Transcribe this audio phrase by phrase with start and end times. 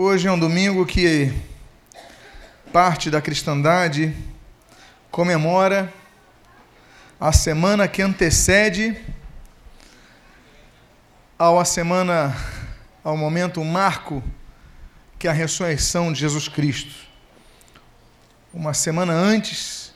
[0.00, 1.34] Hoje é um domingo que
[2.72, 4.14] parte da cristandade
[5.10, 5.92] comemora
[7.18, 8.96] a semana que antecede
[11.36, 12.32] ao a semana
[13.02, 14.22] ao momento marco
[15.18, 16.94] que é a ressurreição de Jesus Cristo.
[18.54, 19.92] Uma semana antes,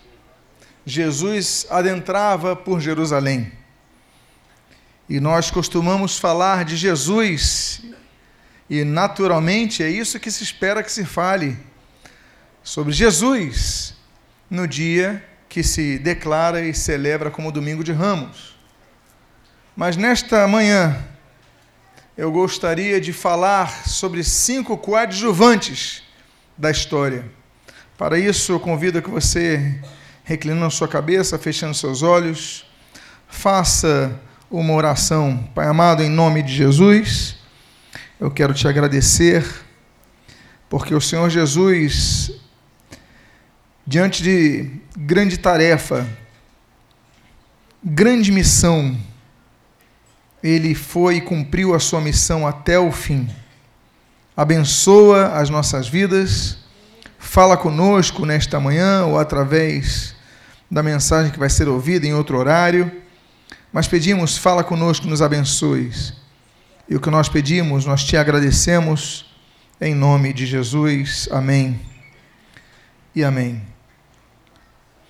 [0.84, 3.53] Jesus adentrava por Jerusalém.
[5.09, 7.82] E nós costumamos falar de Jesus
[8.68, 11.56] e naturalmente é isso que se espera que se fale
[12.62, 13.95] sobre Jesus
[14.48, 18.56] no dia que se declara e celebra como Domingo de Ramos.
[19.77, 20.96] Mas nesta manhã
[22.16, 26.02] eu gostaria de falar sobre cinco coadjuvantes
[26.56, 27.30] da história.
[27.98, 29.80] Para isso, eu convido que você,
[30.24, 32.65] reclinando sua cabeça, fechando seus olhos,
[33.29, 34.18] faça
[34.51, 35.48] uma oração.
[35.54, 37.41] Pai amado, em nome de Jesus
[38.22, 39.44] eu quero te agradecer,
[40.70, 42.30] porque o Senhor Jesus,
[43.84, 46.06] diante de grande tarefa,
[47.82, 48.96] grande missão,
[50.40, 53.29] ele foi e cumpriu a sua missão até o fim.
[54.36, 56.59] Abençoa as nossas vidas,
[57.18, 60.14] fala conosco nesta manhã ou através
[60.70, 63.02] da mensagem que vai ser ouvida em outro horário.
[63.73, 66.22] Mas pedimos, fala conosco, nos abençoes
[66.93, 69.25] e o que nós pedimos, nós te agradecemos
[69.81, 71.26] em nome de Jesus.
[71.32, 71.81] Amém.
[73.15, 73.62] E amém.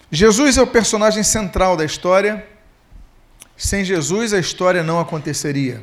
[0.08, 2.46] Jesus é o personagem central da história.
[3.56, 5.82] Sem Jesus, a história não aconteceria.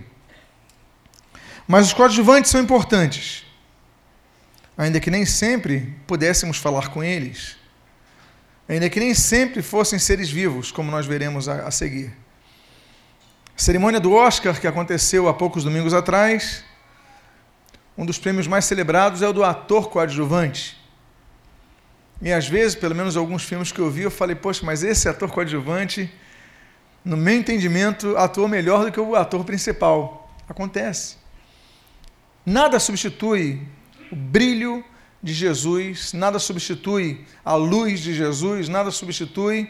[1.67, 3.45] Mas os coadjuvantes são importantes,
[4.77, 7.57] ainda que nem sempre pudéssemos falar com eles,
[8.69, 12.13] ainda que nem sempre fossem seres vivos, como nós veremos a, a seguir.
[13.59, 16.63] Cerimônia do Oscar, que aconteceu há poucos domingos atrás,
[17.97, 20.77] um dos prêmios mais celebrados é o do ator coadjuvante.
[22.21, 25.09] E às vezes, pelo menos alguns filmes que eu vi, eu falei, poxa, mas esse
[25.09, 26.09] ator coadjuvante,
[27.03, 30.33] no meu entendimento, atuou melhor do que o ator principal.
[30.47, 31.17] Acontece.
[32.45, 33.67] Nada substitui
[34.09, 34.85] o brilho
[35.21, 39.69] de Jesus, nada substitui a luz de Jesus, nada substitui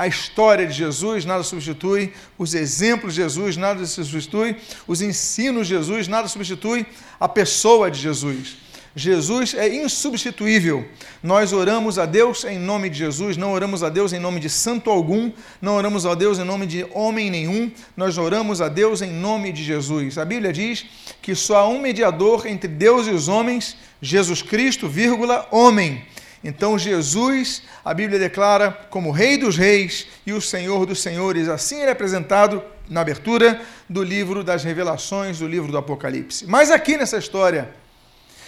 [0.00, 4.56] a história de Jesus, nada substitui, os exemplos de Jesus, nada substitui,
[4.88, 6.86] os ensinos de Jesus, nada substitui
[7.20, 8.56] a pessoa de Jesus.
[8.96, 10.88] Jesus é insubstituível.
[11.22, 14.48] Nós oramos a Deus em nome de Jesus, não oramos a Deus em nome de
[14.48, 15.30] santo algum,
[15.60, 19.52] não oramos a Deus em nome de homem nenhum, nós oramos a Deus em nome
[19.52, 20.16] de Jesus.
[20.16, 20.86] A Bíblia diz
[21.20, 26.02] que só há um mediador entre Deus e os homens, Jesus Cristo, vírgula, homem.
[26.42, 31.48] Então Jesus, a Bíblia declara como Rei dos Reis e o Senhor dos Senhores.
[31.48, 36.46] Assim ele é apresentado na abertura do livro das Revelações, do livro do Apocalipse.
[36.46, 37.74] Mas aqui nessa história,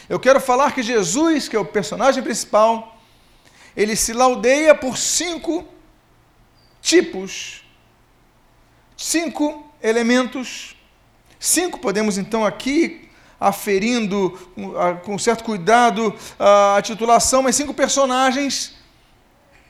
[0.08, 2.98] eu quero falar que Jesus, que é o personagem principal,
[3.76, 5.66] ele se laudeia por cinco
[6.81, 7.62] tipos,
[8.97, 10.76] cinco elementos.
[11.38, 13.01] Cinco, podemos então aqui
[13.42, 14.30] aferindo
[15.04, 18.75] com certo cuidado a titulação, mas cinco personagens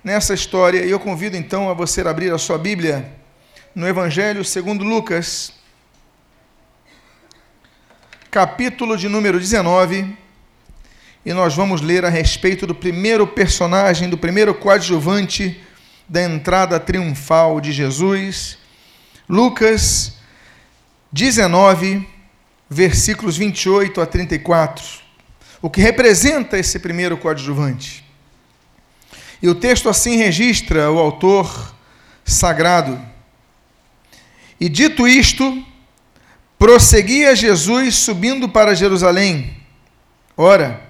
[0.04, 0.84] nessa história.
[0.84, 3.12] E eu convido então a você abrir a sua Bíblia
[3.74, 5.52] no Evangelho segundo Lucas,
[8.30, 10.16] capítulo de número 19,
[11.24, 15.60] e nós vamos ler a respeito do primeiro personagem, do primeiro coadjuvante
[16.08, 18.58] da entrada triunfal de Jesus.
[19.28, 20.14] Lucas
[21.12, 22.06] 19,
[22.72, 24.82] versículos 28 a 34,
[25.60, 28.02] o que representa esse primeiro coadjuvante.
[29.42, 31.74] E o texto assim registra o autor
[32.24, 32.98] sagrado.
[34.58, 35.64] E dito isto,
[36.58, 39.56] prosseguia Jesus subindo para Jerusalém.
[40.36, 40.80] Ora,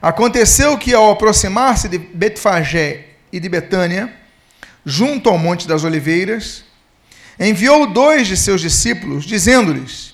[0.00, 4.14] aconteceu que ao aproximar-se de Betfagé e de Betânia,
[4.84, 6.64] junto ao Monte das Oliveiras,
[7.40, 10.12] enviou dois de seus discípulos, dizendo-lhes: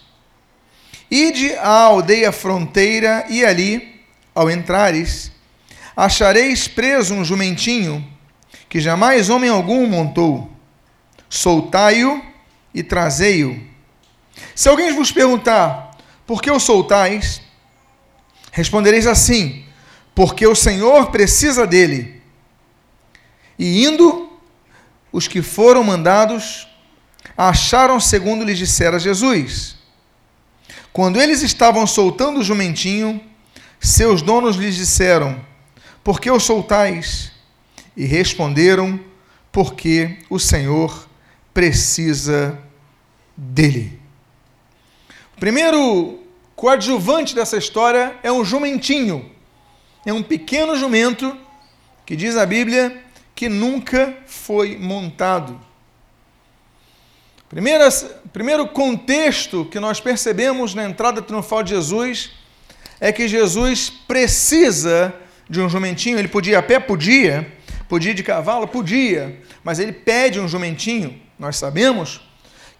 [1.11, 4.03] Ide à aldeia fronteira, e ali,
[4.34, 5.33] ao entrares,
[5.97, 8.07] achareis preso um jumentinho
[8.69, 10.51] que jamais homem algum montou.
[11.28, 12.22] Soltai-o
[12.75, 13.60] e trazei-o.
[14.55, 15.97] Se alguém vos perguntar,
[16.27, 17.41] por que o soltais?
[18.53, 19.65] Respondereis assim:
[20.19, 22.21] porque o Senhor precisa dele.
[23.57, 24.28] E indo,
[25.13, 26.69] os que foram mandados
[27.37, 29.78] acharam segundo lhes dissera Jesus.
[30.98, 33.21] Quando eles estavam soltando o jumentinho,
[33.78, 35.41] seus donos lhes disseram:
[36.03, 37.30] Por que o soltais?
[37.97, 38.98] E responderam:
[39.53, 41.09] Porque o Senhor
[41.54, 42.59] precisa
[43.36, 43.97] dele.
[45.36, 46.18] O primeiro
[46.56, 49.30] coadjuvante dessa história é um jumentinho.
[50.04, 51.33] É um pequeno jumento
[52.04, 53.04] que diz a Bíblia
[53.36, 55.60] que nunca foi montado.
[57.48, 57.89] Primeira,
[58.30, 62.30] primeiro contexto que nós percebemos na entrada triunfal de Jesus
[63.00, 65.15] é que Jesus precisa
[65.48, 66.18] de um jumentinho.
[66.18, 66.78] Ele podia a pé?
[66.78, 67.50] Podia.
[67.89, 68.68] Podia de cavalo?
[68.68, 69.41] Podia.
[69.65, 71.18] Mas ele pede um jumentinho.
[71.39, 72.21] Nós sabemos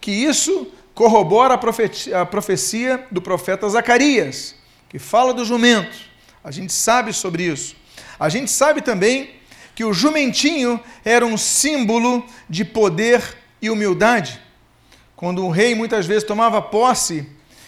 [0.03, 4.55] que isso corrobora a profecia, a profecia do profeta Zacarias,
[4.89, 5.97] que fala do jumento.
[6.45, 7.75] A gente sabe sobre isso.
[8.21, 9.31] A gente sabe também
[9.75, 13.23] que o jumentinho era um símbolo de poder
[13.63, 14.48] e humildade.
[15.19, 17.27] Quando o rei muitas vezes tomava posse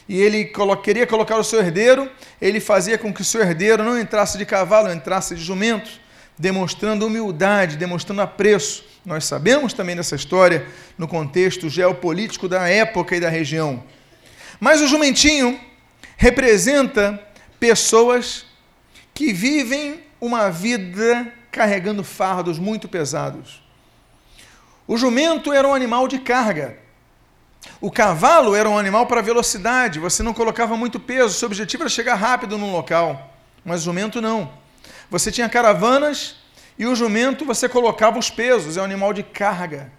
[0.09, 0.53] e ele
[0.85, 2.09] queria colocar o seu herdeiro,
[2.41, 5.91] ele fazia com que o seu herdeiro não entrasse de cavalo, entrasse de jumento,
[6.39, 8.85] demonstrando humildade, demonstrando apreço.
[9.05, 10.65] Nós sabemos também dessa história
[10.97, 13.83] no contexto geopolítico da época e da região.
[14.61, 15.59] Mas o jumentinho
[16.17, 17.21] representa
[17.59, 18.47] pessoas
[19.13, 23.61] que vivem uma vida carregando fardos muito pesados.
[24.87, 26.79] O jumento era um animal de carga.
[27.81, 31.91] O cavalo era um animal para velocidade, você não colocava muito peso, seu objetivo era
[31.91, 33.35] chegar rápido num local.
[33.65, 34.51] Mas o jumento não.
[35.11, 36.37] Você tinha caravanas
[36.79, 39.93] e o jumento você colocava os pesos, é um animal de carga.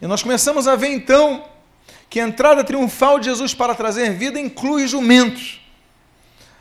[0.00, 1.44] E nós começamos a ver então
[2.08, 5.60] que a entrada triunfal de Jesus para trazer vida inclui jumentos.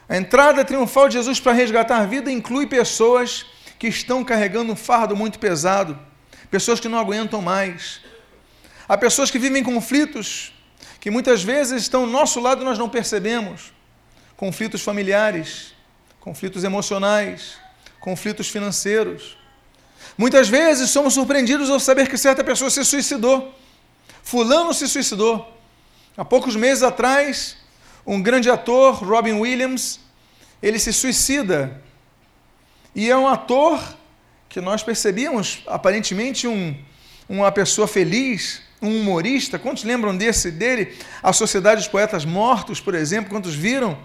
[0.08, 3.46] A entrada triunfal de Jesus para resgatar vida inclui pessoas
[3.78, 5.98] que estão carregando um fardo muito pesado,
[6.52, 8.02] pessoas que não aguentam mais.
[8.90, 10.52] Há pessoas que vivem conflitos
[11.00, 13.72] que muitas vezes estão ao nosso lado e nós não percebemos.
[14.36, 15.76] Conflitos familiares,
[16.20, 17.60] conflitos emocionais,
[18.00, 19.38] conflitos financeiros.
[20.18, 23.54] Muitas vezes somos surpreendidos ao saber que certa pessoa se suicidou.
[24.24, 25.48] Fulano se suicidou.
[26.18, 27.58] Há poucos meses atrás,
[28.04, 30.00] um grande ator, Robin Williams,
[30.64, 31.80] ele se suicida
[32.96, 33.80] e é um ator
[34.50, 36.76] que nós percebíamos aparentemente um,
[37.30, 39.60] uma pessoa feliz, um humorista.
[39.60, 40.98] Quantos lembram desse dele?
[41.22, 43.98] A Sociedade dos Poetas Mortos, por exemplo, quantos viram?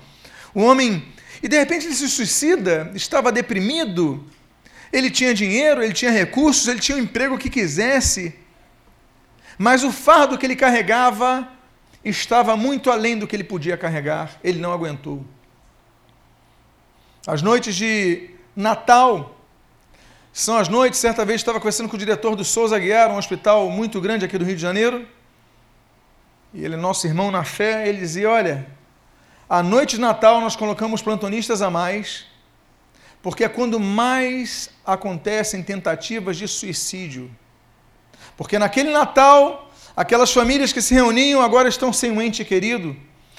[0.55, 1.12] O homem
[1.44, 4.25] e de repente ele se suicida, estava deprimido.
[4.91, 8.35] Ele tinha dinheiro, ele tinha recursos, ele tinha o emprego que quisesse.
[9.59, 11.47] Mas o fardo que ele carregava
[12.03, 14.38] estava muito além do que ele podia carregar.
[14.43, 15.23] Ele não aguentou.
[17.27, 19.44] As noites de Natal.
[20.36, 23.70] São as noites, certa vez estava conversando com o diretor do Souza Guiar, um hospital
[23.70, 25.06] muito grande aqui do Rio de Janeiro.
[26.52, 28.66] E ele, nosso irmão na fé, ele dizia: Olha,
[29.48, 32.25] a noite de Natal nós colocamos plantonistas a mais,
[33.22, 37.31] porque é quando mais acontecem tentativas de suicídio.
[38.36, 42.96] Porque naquele Natal, aquelas famílias que se reuniam agora estão sem um ente querido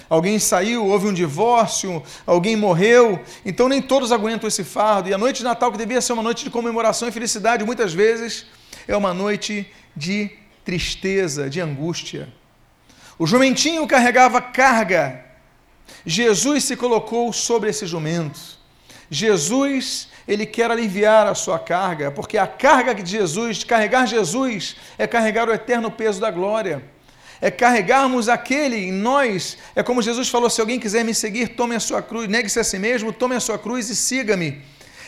[0.09, 5.09] alguém saiu, houve um divórcio, alguém morreu, então nem todos aguentam esse fardo.
[5.09, 7.93] E a noite de Natal, que devia ser uma noite de comemoração e felicidade, muitas
[7.93, 8.45] vezes
[8.87, 10.31] é uma noite de
[10.63, 12.27] tristeza, de angústia.
[13.17, 15.23] O jumentinho carregava carga.
[16.05, 18.39] Jesus se colocou sobre esse jumento.
[19.09, 25.05] Jesus, ele quer aliviar a sua carga, porque a carga de Jesus, carregar Jesus, é
[25.05, 26.94] carregar o eterno peso da glória
[27.45, 29.55] é carregarmos aquele em nós.
[29.75, 32.63] É como Jesus falou: se alguém quiser me seguir, tome a sua cruz, negue-se a
[32.63, 34.63] si mesmo, tome a sua cruz e siga-me.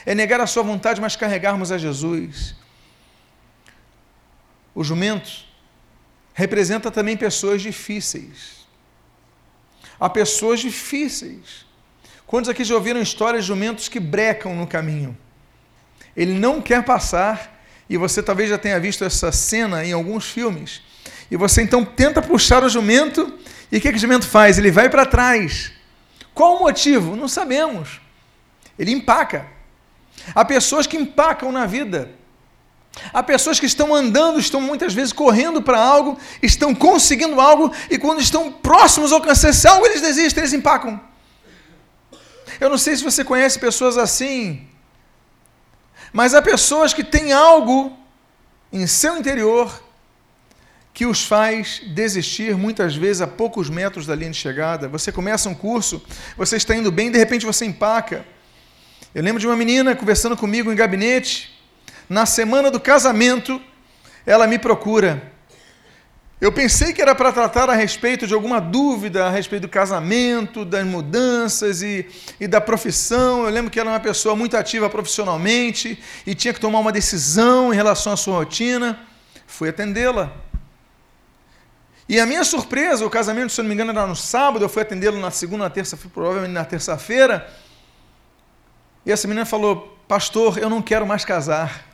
[0.06, 2.56] É negar a sua vontade, mas carregarmos a Jesus.
[4.76, 5.32] O jumento
[6.36, 8.68] representa também pessoas difíceis.
[10.00, 11.66] Há pessoas difíceis.
[12.28, 15.18] Quantos aqui já ouviram histórias de jumentos que brecam no caminho?
[16.16, 20.86] Ele não quer passar, e você talvez já tenha visto essa cena em alguns filmes
[21.30, 23.34] e você então tenta puxar o jumento,
[23.72, 24.58] e o que, que o jumento faz?
[24.58, 25.72] Ele vai para trás.
[26.34, 27.16] Qual o motivo?
[27.16, 28.00] Não sabemos.
[28.78, 29.46] Ele empaca.
[30.34, 32.12] Há pessoas que empacam na vida.
[33.14, 37.98] Há pessoas que estão andando, estão muitas vezes correndo para algo, estão conseguindo algo, e
[37.98, 41.00] quando estão próximos ao alcançar esse algo, eles desistem, eles empacam.
[42.60, 44.68] Eu não sei se você conhece pessoas assim,
[46.12, 47.96] mas há pessoas que têm algo
[48.74, 49.84] em seu interior
[50.98, 54.88] que os faz desistir muitas vezes a poucos metros da linha de chegada.
[54.88, 56.04] Você começa um curso,
[56.36, 58.26] você está indo bem, de repente você empaca.
[59.14, 61.56] Eu lembro de uma menina conversando comigo em gabinete,
[62.10, 63.62] na semana do casamento,
[64.26, 65.32] ela me procura.
[66.42, 70.66] Eu pensei que era para tratar a respeito de alguma dúvida a respeito do casamento,
[70.66, 72.08] das mudanças e,
[72.40, 73.44] e da profissão.
[73.46, 76.92] Eu lembro que ela era uma pessoa muito ativa profissionalmente e tinha que tomar uma
[76.92, 79.00] decisão em relação à sua rotina.
[79.46, 80.47] Fui atendê-la.
[82.10, 84.70] E a minha surpresa, o casamento, se eu não me engano, era no sábado, eu
[84.70, 87.54] fui atendê-lo na segunda, na terça, provavelmente na terça-feira.
[89.06, 91.86] E essa menina falou: Pastor, eu não quero mais casar.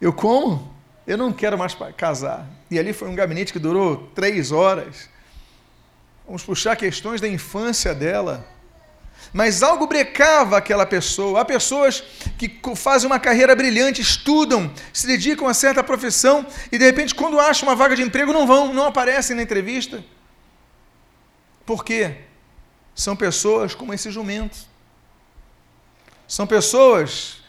[0.00, 0.74] Eu como?
[1.06, 2.46] Eu não quero mais casar.
[2.70, 5.08] E ali foi um gabinete que durou três horas.
[6.26, 8.46] Vamos puxar questões da infância dela.
[9.32, 11.40] Mas algo brecava aquela pessoa.
[11.40, 12.02] Há pessoas
[12.38, 17.38] que fazem uma carreira brilhante, estudam, se dedicam a certa profissão e de repente, quando
[17.38, 20.04] acham uma vaga de emprego, não vão, não aparecem na entrevista.
[21.64, 22.18] Por quê?
[22.94, 24.56] São pessoas como esse jumento.
[26.26, 27.42] São pessoas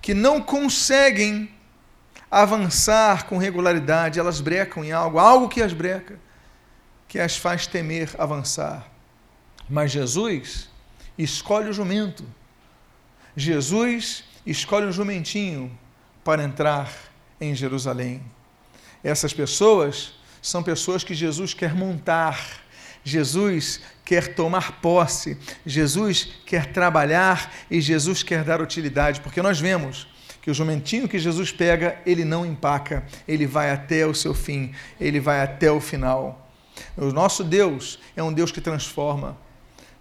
[0.00, 1.48] que não conseguem
[2.30, 6.18] avançar com regularidade, elas brecam em algo, algo que as breca,
[7.06, 8.88] que as faz temer avançar.
[9.68, 10.71] Mas Jesus
[11.22, 12.24] escolhe o jumento.
[13.36, 15.70] Jesus escolhe o jumentinho
[16.24, 16.92] para entrar
[17.40, 18.22] em Jerusalém.
[19.02, 22.62] Essas pessoas são pessoas que Jesus quer montar.
[23.04, 25.36] Jesus quer tomar posse,
[25.66, 30.06] Jesus quer trabalhar e Jesus quer dar utilidade, porque nós vemos
[30.40, 34.72] que o jumentinho que Jesus pega, ele não empaca, ele vai até o seu fim,
[35.00, 36.48] ele vai até o final.
[36.96, 39.36] O nosso Deus é um Deus que transforma.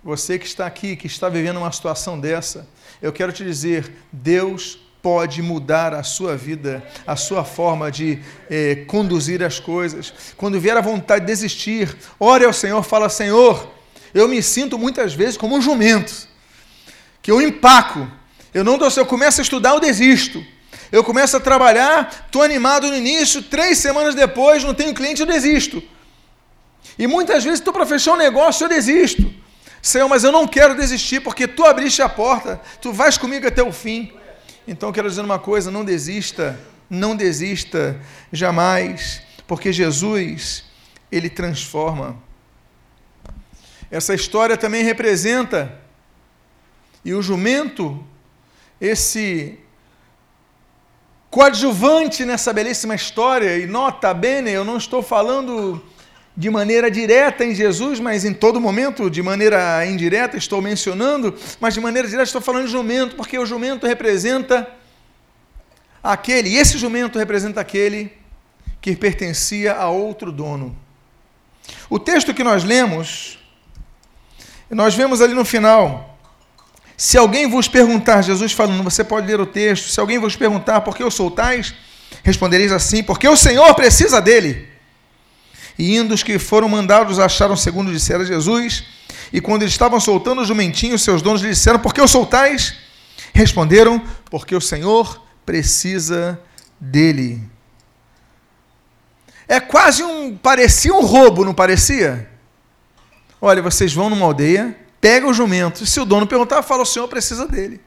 [0.04, 2.68] Você que está aqui, que está vivendo uma situação dessa,
[3.00, 8.84] eu quero te dizer: Deus pode mudar a sua vida, a sua forma de eh,
[8.88, 10.12] conduzir as coisas.
[10.36, 13.72] Quando vier a vontade de desistir, ore ao Senhor, fala: Senhor,
[14.12, 16.28] eu me sinto muitas vezes como um jumento,
[17.22, 18.12] que eu empaco,
[18.52, 20.44] eu não dou, eu começo a estudar, eu desisto.
[20.92, 25.28] Eu começo a trabalhar, estou animado no início, três semanas depois, não tenho cliente, eu
[25.28, 25.82] desisto.
[27.00, 29.41] E muitas vezes estou para fechar um negócio, eu desisto.
[29.82, 33.64] Senhor, mas eu não quero desistir, porque tu abriste a porta, tu vais comigo até
[33.64, 34.14] o fim.
[34.68, 36.60] Então quero dizer uma coisa: não desista,
[36.90, 38.00] não desista
[38.32, 40.66] jamais, porque Jesus,
[41.12, 42.22] ele transforma.
[43.90, 45.80] Essa história também representa,
[47.04, 48.06] e o jumento
[48.80, 49.60] esse
[51.30, 55.84] coadjuvante nessa belíssima história, e nota bene, eu não estou falando
[56.36, 61.74] de maneira direta em Jesus, mas em todo momento, de maneira indireta, estou mencionando, mas
[61.74, 64.68] de maneira direta estou falando de jumento, porque o jumento representa
[66.02, 68.14] aquele, e esse jumento representa aquele
[68.82, 70.76] que pertencia a outro dono.
[71.90, 73.38] O texto que nós lemos,
[74.70, 76.18] nós vemos ali no final,
[76.98, 80.82] se alguém vos perguntar, Jesus falando, você pode ler o texto, se alguém vos perguntar
[80.82, 81.74] por que o soltais,
[82.24, 84.70] respondereis assim, porque o Senhor precisa dele.
[85.78, 88.84] E indo os que foram mandados acharam segundo dissera Jesus,
[89.32, 92.76] e quando eles estavam soltando o jumentinho, seus donos lhe disseram, por que o soltais?
[93.34, 96.40] Responderam, porque o Senhor precisa
[96.80, 97.42] dele.
[99.48, 102.30] É quase um, parecia um roubo, não parecia?
[103.42, 105.86] Olha, vocês vão numa aldeia, pega o jumento.
[105.86, 107.82] Se o dono perguntar, fala: o senhor precisa dele.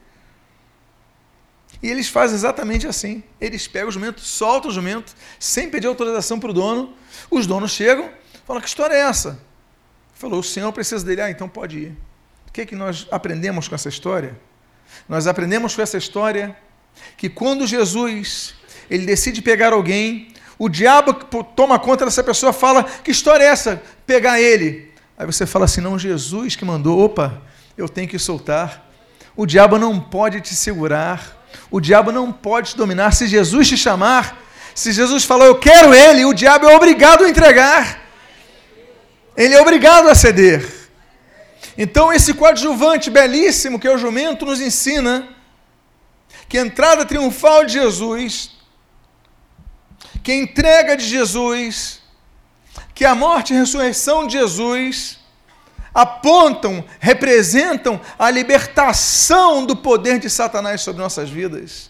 [1.81, 3.23] E eles fazem exatamente assim.
[3.39, 6.93] Eles pegam o jumento, soltam o jumento, sem pedir autorização para o dono.
[7.29, 8.09] Os donos chegam,
[8.45, 9.39] falam: que história é essa?
[10.13, 11.21] Falou: o senhor precisa dele.
[11.21, 11.97] Ah, então pode ir.
[12.47, 14.39] O que é que nós aprendemos com essa história?
[15.09, 16.55] Nós aprendemos com essa história
[17.17, 18.55] que quando Jesus
[18.89, 21.13] ele decide pegar alguém, o diabo
[21.55, 23.81] toma conta dessa pessoa, fala: que história é essa?
[24.05, 24.93] Pegar ele.
[25.17, 27.41] Aí você fala assim: não, Jesus que mandou, opa,
[27.77, 28.89] eu tenho que soltar.
[29.35, 33.11] O diabo não pode te segurar, o diabo não pode te dominar.
[33.11, 34.41] Se Jesus te chamar,
[34.75, 38.01] se Jesus falou, eu quero ele, o diabo é obrigado a entregar,
[39.37, 40.69] ele é obrigado a ceder.
[41.77, 45.29] Então, esse coadjuvante belíssimo que é o jumento nos ensina
[46.49, 48.51] que a entrada triunfal de Jesus,
[50.21, 52.01] que a entrega de Jesus,
[52.93, 55.19] que a morte e a ressurreição de Jesus
[55.93, 61.89] apontam, representam a libertação do poder de Satanás sobre nossas vidas.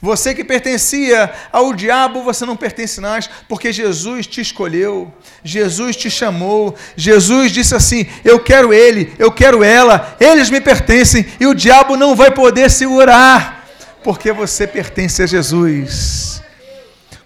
[0.00, 5.12] Você que pertencia ao diabo, você não pertence mais, porque Jesus te escolheu,
[5.42, 11.26] Jesus te chamou, Jesus disse assim: Eu quero ele, eu quero ela, eles me pertencem
[11.40, 13.66] e o diabo não vai poder segurar,
[14.02, 16.42] porque você pertence a Jesus.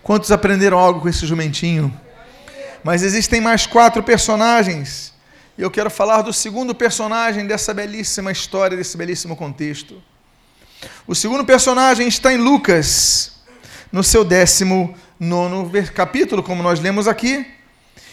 [0.02, 1.92] Quantos aprenderam algo com esse jumentinho?
[2.82, 5.12] Mas existem mais quatro personagens.
[5.58, 10.00] E eu quero falar do segundo personagem dessa belíssima história, desse belíssimo contexto.
[11.06, 13.40] O segundo personagem está em Lucas,
[13.90, 17.46] no seu décimo nono capítulo, como nós lemos aqui,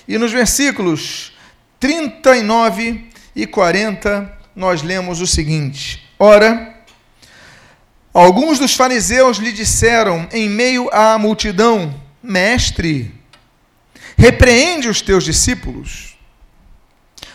[0.07, 1.34] e nos versículos
[1.79, 6.74] 39 e 40, nós lemos o seguinte: Ora,
[8.13, 11.93] alguns dos fariseus lhe disseram em meio à multidão:
[12.24, 13.13] Mestre,
[14.17, 16.17] repreende os teus discípulos.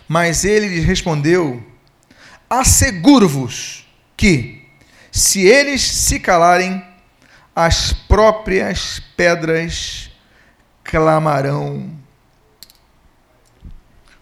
[0.08, 1.62] Mas ele lhes respondeu:
[2.48, 4.59] Asseguro-vos que,
[5.10, 6.84] se eles se calarem,
[7.54, 10.10] as próprias pedras
[10.84, 11.90] clamarão.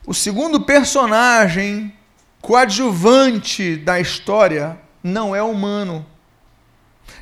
[0.07, 1.95] O segundo personagem
[2.40, 6.04] coadjuvante da história não é humano,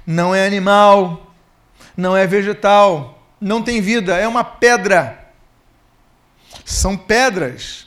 [0.06, 1.34] não é animal,
[1.96, 5.32] não é vegetal, não tem vida, é uma pedra.
[6.64, 7.86] São pedras.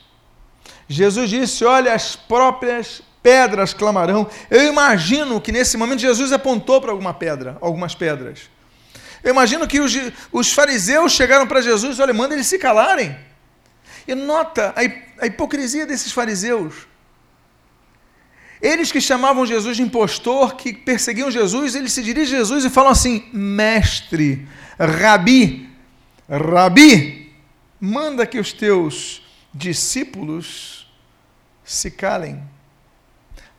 [0.87, 4.29] Jesus disse: Olha, as próprias pedras clamarão.
[4.49, 8.49] Eu imagino que nesse momento Jesus apontou para alguma pedra, algumas pedras.
[9.23, 9.93] Eu imagino que os,
[10.31, 13.17] os fariseus chegaram para Jesus: Olha, manda eles se calarem.
[14.07, 16.87] E nota a, a hipocrisia desses fariseus.
[18.61, 22.69] Eles que chamavam Jesus de impostor, que perseguiam Jesus, eles se dirigem a Jesus e
[22.69, 24.47] falam assim: Mestre,
[24.77, 25.69] Rabi,
[26.29, 27.33] Rabi,
[27.79, 29.21] manda que os teus
[29.53, 30.91] discípulos
[31.63, 32.41] se calem.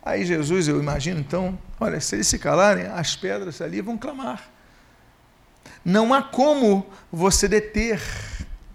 [0.02, 4.48] Aí Jesus, eu imagino então, olha, se eles se calarem, as pedras ali vão clamar.
[5.84, 8.00] Não há como você deter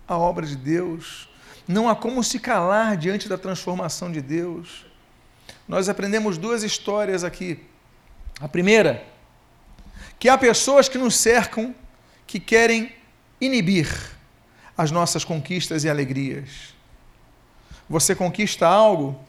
[0.08, 1.30] a obra de Deus,
[1.68, 4.86] não há como se calar diante da transformação de Deus.
[5.68, 7.64] Nós aprendemos duas histórias aqui.
[8.40, 9.04] A primeira,
[10.20, 11.74] que há pessoas que nos cercam
[12.28, 12.94] que querem
[13.42, 13.88] inibir
[14.78, 16.76] as nossas conquistas e alegrias.
[17.90, 19.20] Você conquista algo,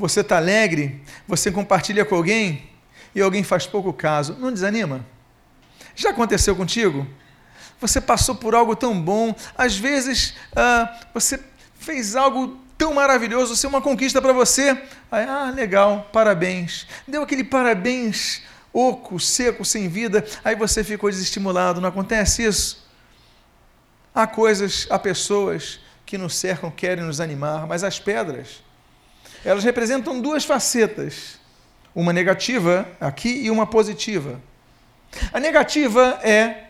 [0.00, 2.68] você está alegre, você compartilha com alguém
[3.14, 4.36] e alguém faz pouco caso.
[4.38, 5.04] Não desanima?
[5.94, 7.06] Já aconteceu contigo?
[7.80, 11.40] Você passou por algo tão bom, às vezes ah, você
[11.78, 14.70] fez algo tão maravilhoso, ser é uma conquista para você.
[15.10, 16.86] Aí, ah, legal, parabéns.
[17.06, 18.42] Deu aquele parabéns
[18.72, 21.80] oco, seco, sem vida, aí você ficou desestimulado.
[21.80, 22.88] Não acontece isso?
[24.14, 28.62] Há coisas, há pessoas que nos cercam, querem nos animar, mas as pedras,
[29.44, 31.38] elas representam duas facetas,
[31.94, 34.40] uma negativa aqui e uma positiva.
[35.32, 36.64] A negativa é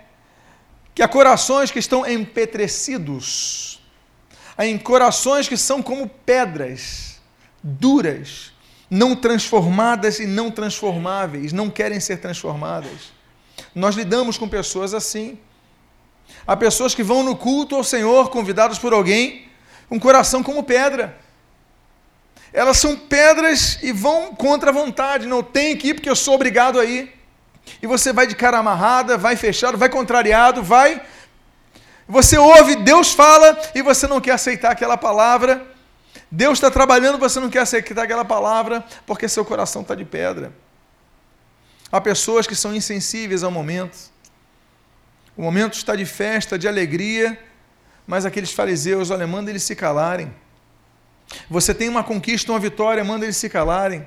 [0.95, 3.81] que há corações que estão empetrecidos,
[4.57, 7.21] há em corações que são como pedras
[7.62, 8.53] duras,
[8.90, 13.12] não transformadas e não transformáveis, não querem ser transformadas.
[13.75, 15.38] Nós lidamos com pessoas assim.
[16.47, 19.49] Há pessoas que vão no culto ao Senhor, convidados por alguém,
[19.90, 21.18] um coração como pedra.
[22.53, 25.27] Elas são pedras e vão contra a vontade.
[25.27, 27.13] Não tem que ir porque eu sou obrigado a ir.
[27.81, 31.01] E você vai de cara amarrada, vai fechado, vai contrariado, vai.
[32.09, 35.65] Você ouve, Deus fala e você não quer aceitar aquela palavra.
[36.31, 40.53] Deus está trabalhando, você não quer aceitar aquela palavra porque seu coração está de pedra.
[41.93, 44.11] Há pessoas que são insensíveis ao momento.
[45.37, 47.39] O momento está de festa, de alegria,
[48.07, 50.33] mas aqueles fariseus, olha, manda eles se calarem.
[51.49, 54.07] Você tem uma conquista, uma vitória, manda eles se calarem.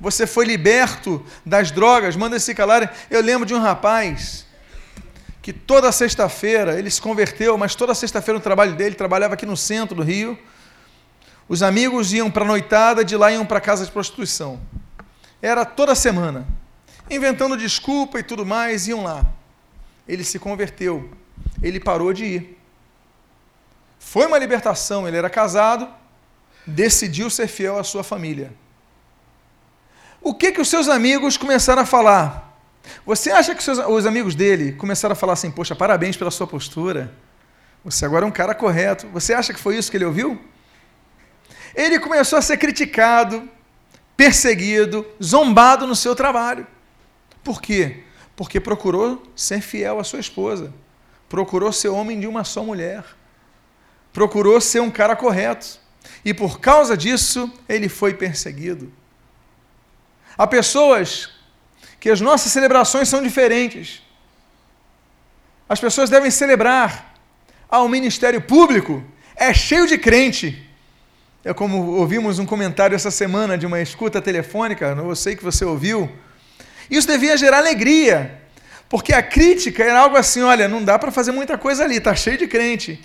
[0.00, 2.88] Você foi liberto das drogas, manda eles se calarem.
[3.10, 4.46] Eu lembro de um rapaz
[5.42, 9.56] que toda sexta-feira ele se converteu, mas toda sexta-feira no trabalho dele, trabalhava aqui no
[9.56, 10.38] centro do Rio.
[11.48, 14.60] Os amigos iam para a noitada, de lá iam para casa de prostituição.
[15.40, 16.46] Era toda semana.
[17.10, 19.24] Inventando desculpa e tudo mais, iam lá.
[20.06, 21.10] Ele se converteu.
[21.62, 22.58] Ele parou de ir.
[23.98, 25.88] Foi uma libertação, ele era casado,
[26.68, 28.52] decidiu ser fiel à sua família.
[30.20, 32.48] O que que os seus amigos começaram a falar?
[33.04, 36.46] Você acha que seus, os amigos dele começaram a falar assim: Poxa, parabéns pela sua
[36.46, 37.12] postura.
[37.84, 39.06] Você agora é um cara correto.
[39.08, 40.40] Você acha que foi isso que ele ouviu?
[41.74, 43.48] Ele começou a ser criticado,
[44.16, 46.66] perseguido, zombado no seu trabalho.
[47.42, 48.02] Por quê?
[48.34, 50.72] Porque procurou ser fiel à sua esposa,
[51.28, 53.04] procurou ser homem de uma só mulher,
[54.12, 55.78] procurou ser um cara correto.
[56.28, 58.92] E por causa disso, ele foi perseguido.
[60.36, 61.30] Há pessoas
[61.98, 64.02] que as nossas celebrações são diferentes.
[65.66, 67.14] As pessoas devem celebrar.
[67.66, 69.02] Ah, o ministério público
[69.34, 70.62] é cheio de crente.
[71.42, 75.64] É como ouvimos um comentário essa semana de uma escuta telefônica, eu sei que você
[75.64, 76.12] ouviu.
[76.90, 78.38] Isso devia gerar alegria,
[78.86, 82.14] porque a crítica era algo assim: olha, não dá para fazer muita coisa ali, está
[82.14, 83.02] cheio de crente.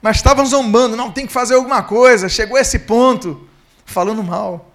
[0.00, 3.48] Mas estavam zombando, não, tem que fazer alguma coisa, chegou a esse ponto,
[3.84, 4.72] falando mal.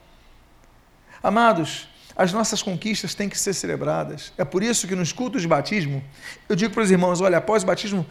[1.21, 4.33] Amados, as nossas conquistas têm que ser celebradas.
[4.37, 6.03] É por isso que nos cultos de batismo,
[6.49, 8.05] eu digo para os irmãos: olha, após o batismo,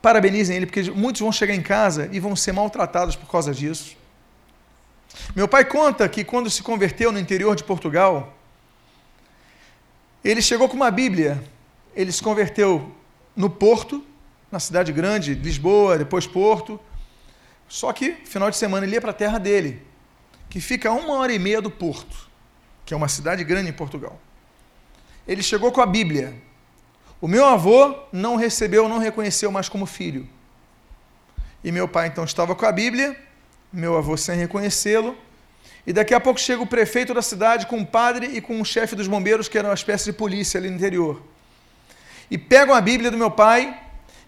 [0.00, 3.96] parabenizem ele, porque muitos vão chegar em casa e vão ser maltratados por causa disso.
[5.34, 8.34] Meu pai conta que quando se converteu no interior de Portugal,
[10.24, 11.42] ele chegou com uma Bíblia.
[11.94, 12.94] Ele se converteu
[13.34, 14.04] no Porto,
[14.50, 16.80] na cidade grande, Lisboa, depois Porto.
[17.68, 19.82] Só que, final de semana, ele ia para a terra dele,
[20.48, 22.28] que fica a uma hora e meia do Porto,
[22.84, 24.18] que é uma cidade grande em Portugal.
[25.26, 26.34] Ele chegou com a Bíblia.
[27.20, 30.26] O meu avô não recebeu, não reconheceu mais como filho.
[31.62, 33.16] E meu pai então estava com a Bíblia,
[33.70, 35.16] meu avô sem reconhecê-lo,
[35.86, 38.64] e daqui a pouco chega o prefeito da cidade com o padre e com o
[38.64, 41.22] chefe dos bombeiros, que era uma espécie de polícia ali no interior.
[42.30, 43.78] E pegam a Bíblia do meu pai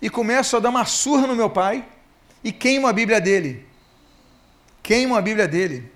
[0.01, 1.85] e começam a dar uma surra no meu pai
[2.43, 3.67] e queimam a Bíblia dele.
[4.83, 5.91] Queimam a Bíblia dele.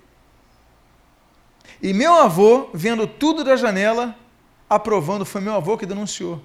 [1.83, 4.17] E meu avô, vendo tudo da janela,
[4.69, 6.43] aprovando, foi meu avô que denunciou.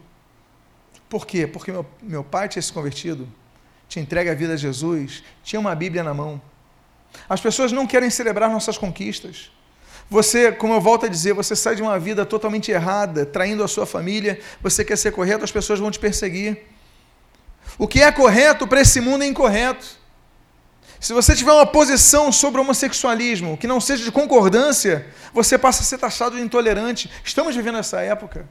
[1.10, 1.48] Por quê?
[1.48, 3.28] Porque meu, meu pai tinha se convertido,
[3.88, 6.42] tinha entregue a vida a Jesus, tinha uma Bíblia na mão.
[7.28, 9.52] As pessoas não querem celebrar nossas conquistas.
[10.10, 13.68] Você, como eu volto a dizer, você sai de uma vida totalmente errada, traindo a
[13.68, 16.66] sua família, você quer ser correto, as pessoas vão te perseguir.
[17.78, 20.00] O que é correto para esse mundo é incorreto.
[21.00, 25.82] Se você tiver uma posição sobre o homossexualismo que não seja de concordância, você passa
[25.82, 27.10] a ser taxado de intolerante.
[27.24, 28.46] Estamos vivendo essa época.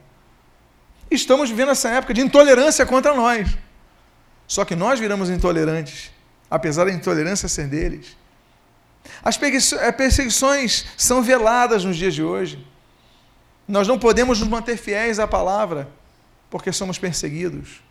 [1.11, 3.55] Estamos vivendo essa época de intolerância contra nós.
[4.47, 6.11] Só que nós viramos intolerantes,
[6.49, 8.17] apesar da intolerância ser deles.
[9.23, 12.65] As eh, perseguições são veladas nos dias de hoje.
[13.67, 15.87] Nós não podemos nos manter fiéis à palavra,
[16.49, 17.81] porque somos perseguidos.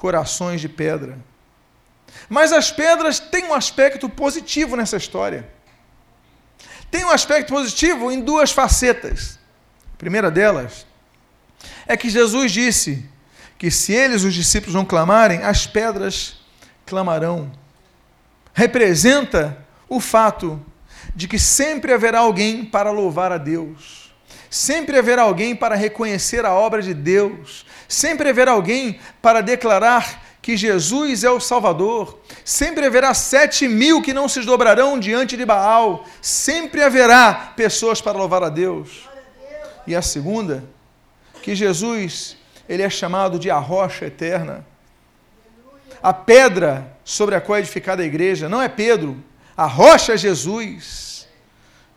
[0.00, 1.18] Corações de pedra.
[2.26, 5.46] Mas as pedras têm um aspecto positivo nessa história.
[6.90, 9.38] Tem um aspecto positivo em duas facetas.
[9.92, 10.86] A primeira delas
[11.86, 13.06] é que Jesus disse
[13.58, 16.40] que se eles, os discípulos, não clamarem, as pedras
[16.86, 17.52] clamarão.
[18.54, 20.64] Representa o fato
[21.14, 24.14] de que sempre haverá alguém para louvar a Deus,
[24.48, 30.56] sempre haverá alguém para reconhecer a obra de Deus, sempre haverá alguém para declarar que
[30.56, 36.06] Jesus é o Salvador, sempre haverá sete mil que não se dobrarão diante de Baal,
[36.22, 39.08] sempre haverá pessoas para louvar a Deus.
[39.86, 40.64] E a segunda,
[41.42, 42.36] que Jesus
[42.68, 44.64] ele é chamado de a rocha eterna.
[46.00, 49.16] A pedra sobre a qual é edificada a igreja não é Pedro,
[49.56, 51.26] a rocha é Jesus.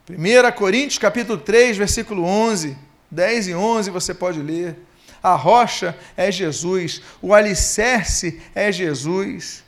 [0.10, 2.76] 1 Coríntios capítulo 3, versículo 11,
[3.12, 4.76] 10 e 11 você pode ler.
[5.24, 9.64] A rocha é Jesus, o alicerce é Jesus.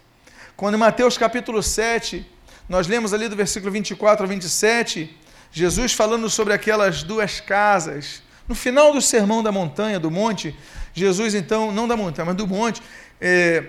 [0.58, 2.30] Quando em Mateus capítulo 7,
[2.68, 5.18] nós lemos ali do versículo 24 a 27,
[5.52, 8.22] Jesus falando sobre aquelas duas casas.
[8.48, 10.54] No final do sermão da montanha, do monte,
[10.94, 12.82] Jesus então, não da montanha, mas do monte,
[13.20, 13.63] é,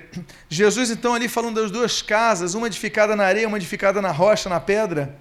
[0.49, 4.49] Jesus, então, ali falando das duas casas, uma edificada na areia, uma edificada na rocha,
[4.49, 5.17] na pedra.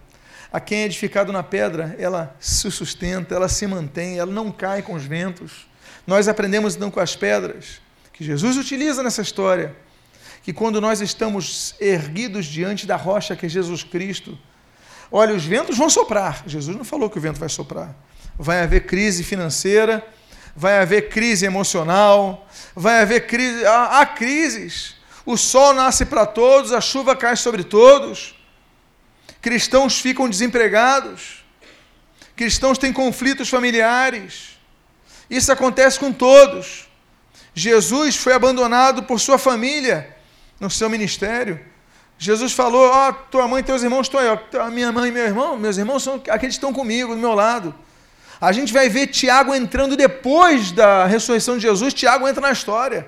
[0.52, 4.82] A quem é edificado na pedra, ela se sustenta, ela se mantém, ela não cai
[4.82, 5.68] com os ventos.
[6.06, 7.82] Nós aprendemos então com as pedras,
[8.14, 9.76] que Jesus utiliza nessa história,
[10.44, 14.38] que quando nós estamos erguidos diante da rocha que é Jesus Cristo,
[15.12, 16.44] olha, os ventos vão soprar.
[16.46, 17.96] Jesus não falou que o vento vai soprar.
[18.38, 20.06] Vai haver crise financeira,
[20.56, 24.96] vai haver crise emocional, vai haver crise, há, há crises.
[25.26, 28.36] O sol nasce para todos, a chuva cai sobre todos.
[29.42, 31.44] Cristãos ficam desempregados.
[32.36, 34.55] Cristãos têm conflitos familiares.
[35.30, 36.88] Isso acontece com todos.
[37.54, 40.16] Jesus foi abandonado por sua família
[40.60, 41.60] no seu ministério.
[42.18, 44.28] Jesus falou: Ó, oh, tua mãe e teus irmãos estão aí.
[44.60, 47.34] A minha mãe e meu irmão, meus irmãos são aqueles que estão comigo, do meu
[47.34, 47.74] lado.
[48.40, 51.94] A gente vai ver Tiago entrando depois da ressurreição de Jesus.
[51.94, 53.08] Tiago entra na história.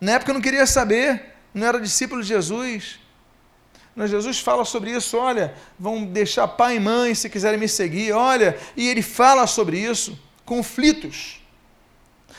[0.00, 3.00] Na época eu não queria saber, não era discípulo de Jesus.
[3.96, 8.12] Mas Jesus fala sobre isso, olha, vão deixar pai e mãe se quiserem me seguir,
[8.12, 11.40] olha, e ele fala sobre isso, conflitos.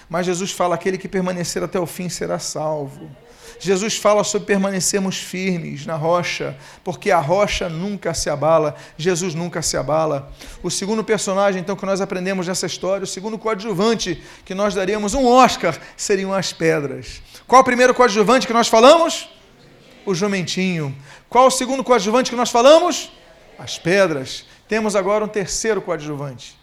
[0.10, 3.10] Mas Jesus fala: aquele que permanecer até o fim será salvo.
[3.60, 9.62] Jesus fala sobre permanecermos firmes na rocha, porque a rocha nunca se abala, Jesus nunca
[9.62, 10.32] se abala.
[10.62, 15.13] O segundo personagem, então, que nós aprendemos nessa história, o segundo coadjuvante que nós daríamos
[15.13, 17.22] um Oscar, seriam as pedras.
[17.48, 19.30] Qual o primeiro coadjuvante que nós falamos?
[20.06, 20.96] O jumentinho.
[21.30, 23.12] Qual o segundo coadjuvante que nós falamos?
[23.58, 24.46] As pedras.
[24.68, 26.58] Temos agora um terceiro coadjuvante.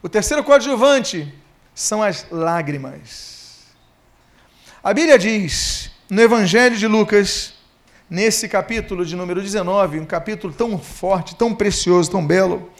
[0.00, 1.34] O terceiro coadjuvante
[1.74, 3.64] são as lágrimas.
[4.82, 7.54] A Bíblia diz no Evangelho de Lucas,
[8.08, 12.70] nesse capítulo de número 19, um capítulo tão forte, tão precioso, tão belo,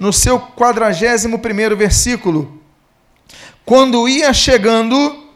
[0.00, 2.60] no seu 41 versículo,
[3.64, 5.28] quando ia chegando,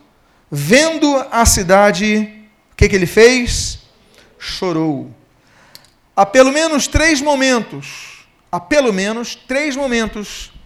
[0.50, 2.34] vendo a cidade,
[2.72, 3.78] o que, que ele fez?
[4.40, 5.08] Chorou.
[6.16, 10.57] Há pelo menos três momentos, há pelo menos três momentos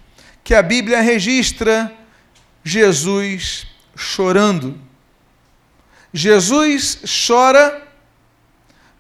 [0.45, 1.93] que a Bíblia registra
[2.65, 4.79] Jesus chorando.
[6.13, 7.83] Jesus chora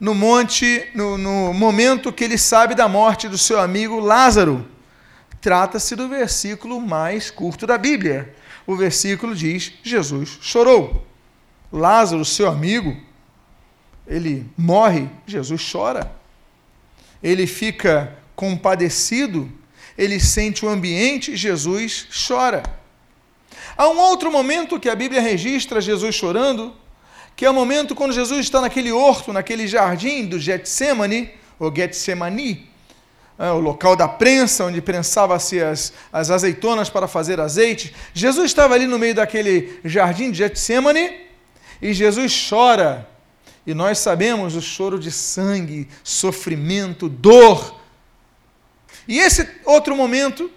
[0.00, 4.68] no monte, no, no momento que ele sabe da morte do seu amigo Lázaro.
[5.40, 8.34] Trata-se do versículo mais curto da Bíblia.
[8.66, 11.06] O versículo diz: Jesus chorou.
[11.72, 12.94] Lázaro, seu amigo,
[14.06, 16.12] ele morre, Jesus chora.
[17.22, 19.50] Ele fica compadecido,
[19.96, 22.62] ele sente o ambiente, Jesus chora.
[23.76, 26.74] Há um outro momento que a Bíblia registra Jesus chorando,
[27.34, 32.68] que é o momento quando Jesus está naquele horto, naquele jardim do Getsemane, ou Getsemani,
[33.38, 37.94] é, o local da prensa, onde prensava-se as, as azeitonas para fazer azeite.
[38.12, 41.20] Jesus estava ali no meio daquele jardim de Getsemane
[41.80, 43.08] e Jesus chora.
[43.66, 47.80] E nós sabemos o choro de sangue, sofrimento, dor.
[49.06, 50.50] E esse outro momento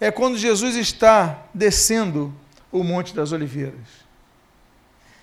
[0.00, 2.34] é quando Jesus está descendo
[2.70, 4.06] o Monte das Oliveiras.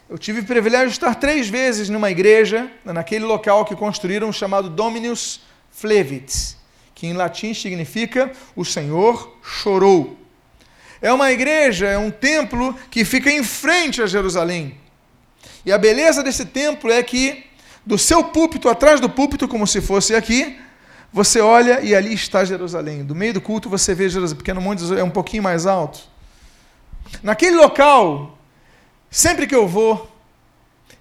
[0.09, 4.69] Eu tive o privilégio de estar três vezes numa igreja, naquele local que construíram, chamado
[4.69, 6.57] Dominus Flevit,
[6.93, 10.17] que em latim significa o Senhor chorou.
[11.01, 14.77] É uma igreja, é um templo que fica em frente a Jerusalém.
[15.65, 17.45] E a beleza desse templo é que
[17.85, 20.57] do seu púlpito, atrás do púlpito, como se fosse aqui,
[21.13, 23.05] você olha e ali está Jerusalém.
[23.05, 25.99] Do meio do culto você vê Jerusalém, porque no monte é um pouquinho mais alto.
[27.21, 28.35] Naquele local,
[29.11, 30.11] sempre que eu vou,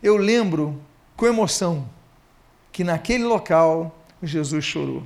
[0.03, 0.79] eu lembro
[1.17, 1.89] com emoção
[2.71, 5.03] que naquele local Jesus chorou.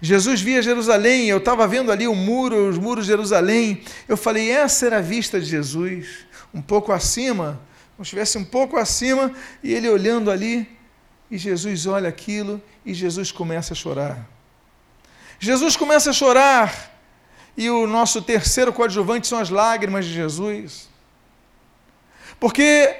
[0.00, 3.82] Jesus via Jerusalém, eu estava vendo ali o muro, os muros de Jerusalém.
[4.06, 6.24] Eu falei, essa era a vista de Jesus,
[6.54, 7.60] um pouco acima,
[7.96, 10.68] como estivesse um pouco acima, e ele olhando ali,
[11.28, 14.28] e Jesus olha aquilo e Jesus começa a chorar.
[15.38, 16.92] Jesus começa a chorar,
[17.56, 20.88] e o nosso terceiro coadjuvante são as lágrimas de Jesus.
[22.40, 22.96] Porque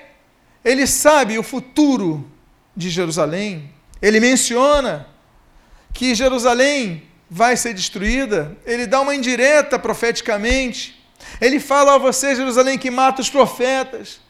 [0.65, 2.29] ele sabe o futuro
[2.77, 3.71] de Jerusalém.
[4.01, 5.09] Ele menciona
[5.93, 8.57] que Jerusalém vai ser destruída.
[8.65, 11.03] Ele dá uma indireta profeticamente.
[11.41, 14.21] Ele fala a você, Jerusalém, que mata os profetas.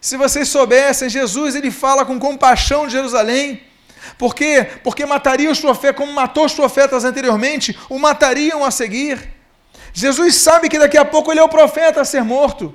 [0.00, 3.62] Se vocês soubessem, Jesus ele fala com compaixão de Jerusalém.
[4.18, 4.68] Por quê?
[4.82, 9.30] Porque mataria os profetas, como matou os profetas anteriormente, o matariam a seguir.
[9.92, 12.74] Jesus sabe que daqui a pouco ele é o profeta a ser morto.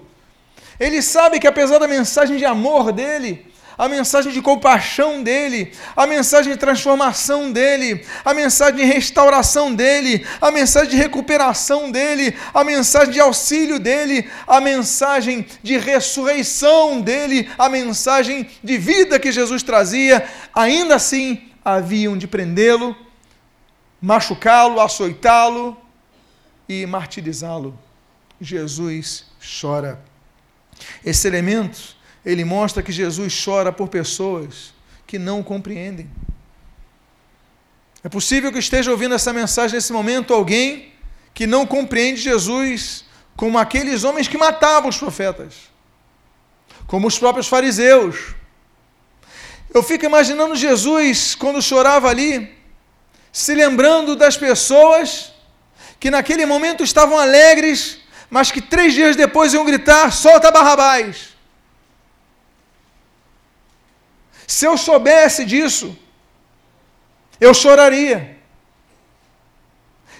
[0.79, 6.07] Ele sabe que apesar da mensagem de amor dele, a mensagem de compaixão dele, a
[6.07, 12.63] mensagem de transformação dele, a mensagem de restauração dele, a mensagem de recuperação dele, a
[12.63, 19.61] mensagem de auxílio dele, a mensagem de ressurreição dele, a mensagem de vida que Jesus
[19.61, 22.95] trazia, ainda assim haviam de prendê-lo,
[24.01, 25.77] machucá-lo, açoitá-lo
[26.67, 27.77] e martirizá-lo.
[28.39, 29.99] Jesus chora.
[31.03, 31.96] Esse elemento
[32.27, 34.73] ele mostra que Jesus chora por pessoas
[35.07, 36.09] que não compreendem.
[38.03, 40.91] É possível que esteja ouvindo essa mensagem nesse momento alguém
[41.33, 43.05] que não compreende Jesus
[43.37, 45.53] como aqueles homens que matavam os profetas,
[46.85, 48.35] como os próprios fariseus.
[49.73, 52.53] Eu fico imaginando Jesus quando chorava ali,
[53.31, 55.31] se lembrando das pessoas
[55.97, 61.36] que naquele momento estavam alegres, mas que três dias depois iam gritar: solta Barrabás.
[64.47, 65.95] Se eu soubesse disso,
[67.39, 68.37] eu choraria.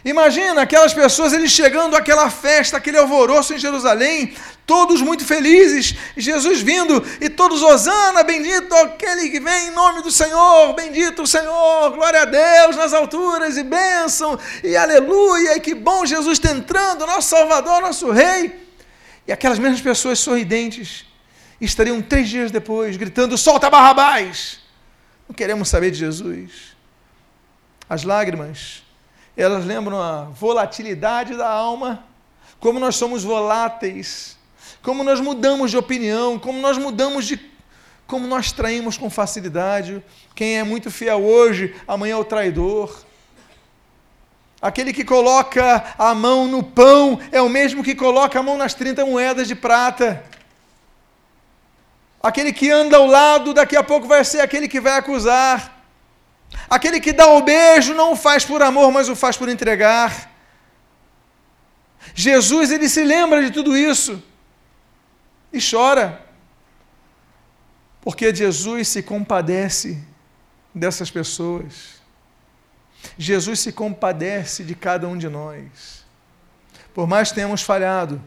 [0.03, 4.33] Imagina aquelas pessoas, eles chegando àquela festa, aquele alvoroço em Jerusalém,
[4.65, 10.11] todos muito felizes, Jesus vindo, e todos, Osana, bendito aquele que vem em nome do
[10.11, 15.73] Senhor, bendito o Senhor, glória a Deus nas alturas, e bênção, e aleluia, e que
[15.73, 18.67] bom Jesus está entrando, nosso Salvador, nosso Rei.
[19.25, 21.05] E aquelas mesmas pessoas sorridentes,
[21.65, 24.59] estariam três dias depois gritando: solta Barrabás!
[25.27, 26.75] Não queremos saber de Jesus.
[27.89, 28.83] As lágrimas,
[29.35, 32.03] elas lembram a volatilidade da alma,
[32.59, 34.37] como nós somos voláteis,
[34.81, 37.39] como nós mudamos de opinião, como nós mudamos de.
[38.05, 40.03] como nós traímos com facilidade.
[40.33, 43.05] Quem é muito fiel hoje, amanhã é o traidor.
[44.61, 48.73] Aquele que coloca a mão no pão é o mesmo que coloca a mão nas
[48.73, 50.23] 30 moedas de prata.
[52.27, 55.81] Aquele que anda ao lado, daqui a pouco vai ser aquele que vai acusar.
[56.69, 60.29] Aquele que dá o beijo não o faz por amor, mas o faz por entregar.
[62.13, 64.21] Jesus, ele se lembra de tudo isso
[65.53, 66.21] e chora.
[68.01, 70.03] Porque Jesus se compadece
[70.75, 72.01] dessas pessoas.
[73.17, 76.05] Jesus se compadece de cada um de nós.
[76.93, 78.21] Por mais que tenhamos falhado,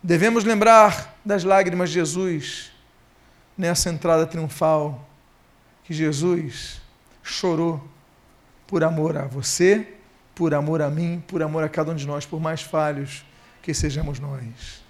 [0.00, 2.71] devemos lembrar das lágrimas de Jesus
[3.56, 5.08] nessa entrada triunfal
[5.84, 6.80] que Jesus
[7.22, 7.82] chorou
[8.66, 9.86] por amor a você,
[10.34, 13.24] por amor a mim, por amor a cada um de nós, por mais falhos
[13.60, 14.82] que sejamos nós.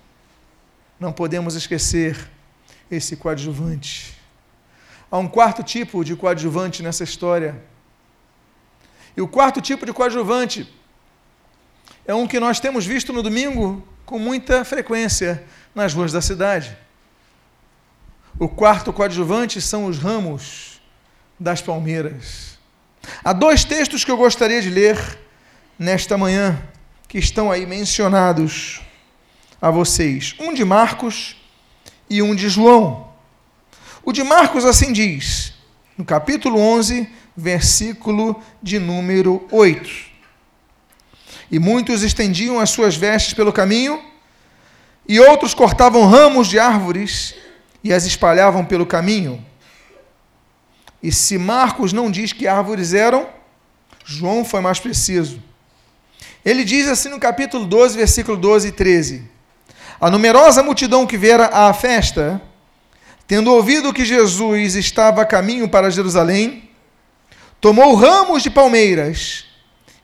[0.99, 2.31] Não podemos esquecer
[2.91, 4.17] esse coadjuvante.
[5.11, 7.63] Há um quarto tipo de coadjuvante nessa história.
[9.17, 10.73] E o quarto tipo de coadjuvante
[12.07, 15.45] é um que nós temos visto no domingo com muita frequência
[15.75, 16.77] nas ruas da cidade.
[18.39, 20.81] O quarto coadjuvante são os ramos
[21.39, 22.59] das palmeiras.
[23.23, 25.19] Há dois textos que eu gostaria de ler
[25.79, 26.61] nesta manhã,
[27.09, 28.81] que estão aí mencionados
[29.61, 31.37] a vocês: um de Marcos
[32.09, 33.13] e um de João.
[34.05, 35.53] O de Marcos assim diz,
[35.97, 40.13] no capítulo 11, versículo de número 8.
[41.51, 44.03] E muitos estendiam as suas vestes pelo caminho,
[45.07, 47.35] e outros cortavam ramos de árvores
[47.83, 49.45] e as espalhavam pelo caminho.
[51.03, 53.29] E se Marcos não diz que árvores eram,
[54.05, 55.43] João foi mais preciso.
[56.45, 59.23] Ele diz assim no capítulo 12, versículo 12 e 13:
[60.01, 62.41] A numerosa multidão que viera à festa,
[63.27, 66.69] tendo ouvido que Jesus estava a caminho para Jerusalém,
[67.61, 69.45] tomou ramos de palmeiras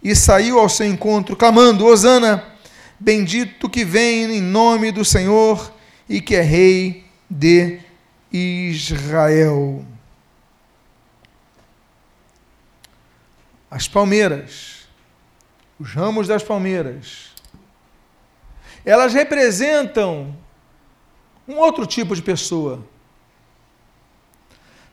[0.02, 2.44] e saiu ao seu encontro, clamando: Hosana,
[2.98, 5.72] bendito que vem em nome do Senhor
[6.08, 7.80] e que é Rei de
[8.32, 9.84] Israel.
[13.70, 14.88] As palmeiras,
[15.78, 17.34] os ramos das palmeiras,
[18.84, 20.34] elas representam
[21.46, 22.84] um outro tipo de pessoa.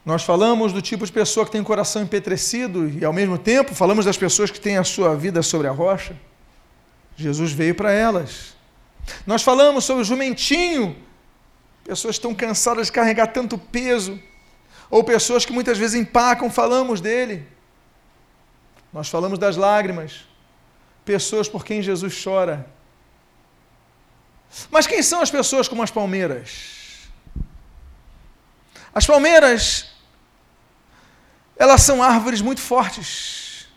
[0.06, 3.74] Nós falamos do tipo de pessoa que tem o coração empetrecido e, ao mesmo tempo,
[3.74, 6.16] falamos das pessoas que têm a sua vida sobre a rocha.
[7.16, 8.56] Jesus veio para elas.
[9.26, 10.96] Nós falamos sobre o jumentinho,
[11.86, 14.20] pessoas estão cansadas de carregar tanto peso,
[14.90, 17.48] ou pessoas que muitas vezes empacam, falamos dele.
[18.92, 20.26] Nós falamos das lágrimas,
[21.06, 22.68] pessoas por quem Jesus chora.
[24.70, 27.08] Mas quem são as pessoas como as palmeiras?
[28.94, 29.92] As palmeiras
[31.56, 33.68] elas são árvores muito fortes.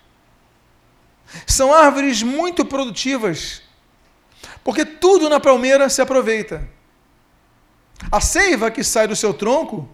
[1.47, 3.63] São árvores muito produtivas.
[4.65, 6.78] Porque tudo na palmeira se aproveita.
[8.11, 9.89] A seiva que sai do seu tronco,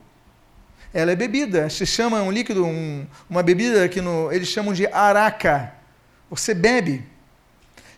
[0.93, 1.69] ela é bebida.
[1.69, 5.75] Se chama um líquido, um, uma bebida que no, eles chamam de araca.
[6.31, 7.05] Você bebe.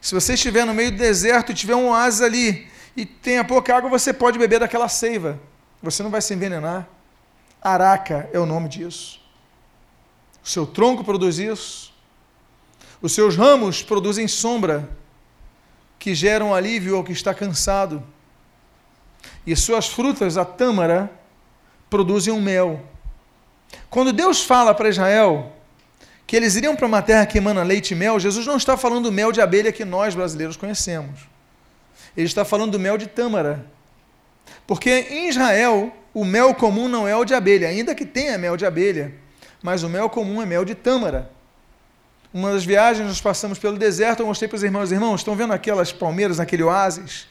[0.01, 3.77] Se você estiver no meio do deserto e tiver um oásis ali e tenha pouca
[3.77, 5.39] água, você pode beber daquela seiva.
[5.83, 6.89] Você não vai se envenenar.
[7.61, 9.21] Araca é o nome disso.
[10.43, 11.93] O seu tronco produz isso.
[13.03, 14.89] Os seus ramos produzem sombra,
[15.99, 18.03] que geram alívio ao que está cansado.
[19.47, 21.11] E suas frutas, a tâmara,
[21.89, 22.83] produzem um mel.
[23.89, 25.53] Quando Deus fala para Israel
[26.27, 29.05] que eles iriam para uma terra que emana leite e mel, Jesus não está falando
[29.05, 31.21] do mel de abelha que nós brasileiros conhecemos.
[32.17, 33.65] Ele está falando do mel de tâmara.
[34.67, 38.57] Porque em Israel, o mel comum não é o de abelha, ainda que tenha mel
[38.57, 39.15] de abelha
[39.67, 41.29] mas o mel comum é mel de tâmara.
[42.33, 45.53] Uma das viagens nós passamos pelo deserto, eu mostrei para os irmãos, irmãos, estão vendo
[45.53, 47.27] aquelas palmeiras naquele oásis?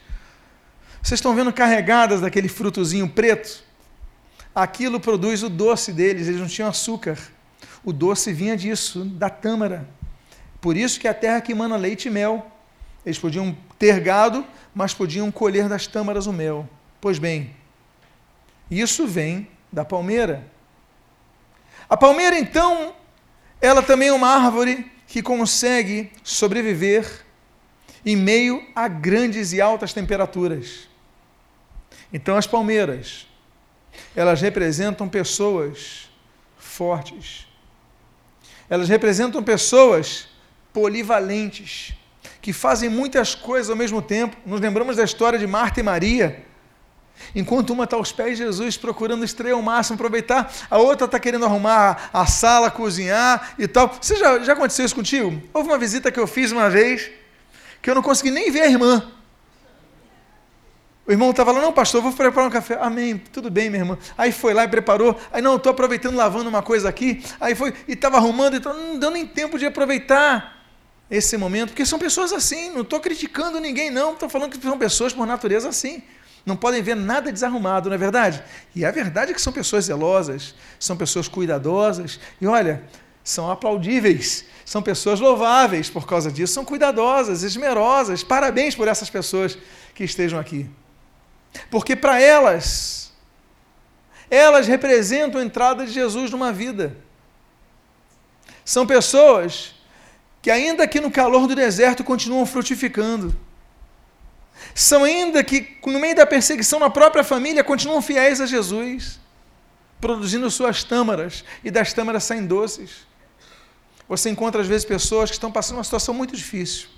[1.06, 3.63] Vocês estão vendo carregadas daquele frutozinho preto?
[4.56, 7.15] Aquilo produz o doce deles, eles não tinham açúcar.
[7.84, 9.88] O doce vinha disso, da tâmara.
[10.60, 12.52] Por isso que a terra que emana leite e mel.
[13.06, 16.68] Eles podiam ter gado, mas podiam colher das tâmaras o mel.
[17.00, 17.56] Pois bem,
[18.72, 20.48] isso vem da palmeira.
[21.88, 22.96] A palmeira, então,
[23.62, 27.24] ela também é uma árvore que consegue sobreviver
[28.04, 30.94] em meio a grandes e altas temperaturas.
[32.15, 33.28] Então, as palmeiras,
[34.15, 36.10] elas representam pessoas
[36.58, 37.45] fortes.
[38.69, 40.30] Elas representam pessoas
[40.71, 41.93] polivalentes,
[42.41, 44.38] que fazem muitas coisas ao mesmo tempo.
[44.45, 46.45] Nos lembramos da história de Marta e Maria
[47.34, 51.19] Enquanto uma está aos pés de Jesus procurando extrair o máximo, aproveitar, a outra está
[51.19, 53.97] querendo arrumar a sala, cozinhar e tal.
[53.99, 55.41] Você já, já aconteceu isso contigo?
[55.53, 57.09] Houve uma visita que eu fiz uma vez
[57.82, 59.11] que eu não consegui nem ver a irmã.
[61.08, 62.78] O irmão estava lá, não, pastor, vou preparar um café.
[62.82, 63.97] Amém, tudo bem, minha irmã.
[64.18, 65.20] Aí foi lá e preparou.
[65.32, 67.24] Aí, não, estou aproveitando, lavando uma coisa aqui.
[67.39, 70.66] Aí foi, e estava arrumando, então não deu nem tempo de aproveitar
[71.10, 72.72] esse momento, porque são pessoas assim.
[72.72, 74.14] Não estou criticando ninguém, não.
[74.14, 76.01] Estou falando que são pessoas por natureza assim
[76.45, 78.43] não podem ver nada desarrumado, não é verdade?
[78.76, 82.84] E a verdade é que são pessoas zelosas, são pessoas cuidadosas, e olha,
[83.24, 88.24] são aplaudíveis, são pessoas louváveis por causa disso, são cuidadosas, esmerosas.
[88.24, 89.58] Parabéns por essas pessoas
[89.95, 90.70] que estejam aqui.
[91.70, 93.12] Porque para elas,
[94.30, 96.97] elas representam a entrada de Jesus numa vida.
[98.64, 99.76] São pessoas
[100.41, 103.36] que, ainda aqui no calor do deserto, continuam frutificando.
[104.74, 109.20] São ainda que, no meio da perseguição na própria família, continuam fiéis a Jesus,
[110.01, 113.06] produzindo suas tâmaras, e das tâmaras saem doces.
[114.08, 116.89] Você encontra, às vezes, pessoas que estão passando uma situação muito difícil.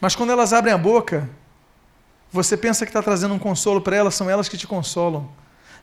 [0.00, 1.28] Mas quando elas abrem a boca,
[2.36, 5.28] você pensa que está trazendo um consolo para elas, são elas que te consolam.